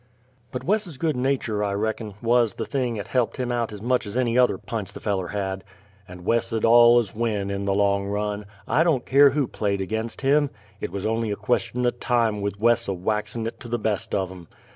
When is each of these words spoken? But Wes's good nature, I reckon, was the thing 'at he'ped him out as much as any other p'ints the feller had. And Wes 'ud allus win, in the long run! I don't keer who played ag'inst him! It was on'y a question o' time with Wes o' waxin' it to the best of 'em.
But 0.51 0.63
Wes's 0.63 0.97
good 0.97 1.15
nature, 1.15 1.63
I 1.63 1.73
reckon, 1.73 2.15
was 2.23 2.55
the 2.55 2.65
thing 2.65 2.97
'at 2.97 3.09
he'ped 3.09 3.37
him 3.37 3.51
out 3.51 3.71
as 3.71 3.83
much 3.83 4.07
as 4.07 4.17
any 4.17 4.35
other 4.35 4.57
p'ints 4.57 4.91
the 4.91 4.99
feller 4.99 5.27
had. 5.27 5.63
And 6.07 6.25
Wes 6.25 6.51
'ud 6.51 6.65
allus 6.65 7.13
win, 7.15 7.51
in 7.51 7.65
the 7.65 7.75
long 7.75 8.07
run! 8.07 8.47
I 8.67 8.83
don't 8.83 9.05
keer 9.05 9.29
who 9.29 9.47
played 9.47 9.79
ag'inst 9.79 10.21
him! 10.21 10.49
It 10.79 10.91
was 10.91 11.05
on'y 11.05 11.29
a 11.29 11.35
question 11.35 11.85
o' 11.85 11.91
time 11.91 12.41
with 12.41 12.59
Wes 12.59 12.89
o' 12.89 12.93
waxin' 12.93 13.45
it 13.45 13.59
to 13.59 13.67
the 13.67 13.77
best 13.77 14.15
of 14.15 14.31
'em. 14.31 14.47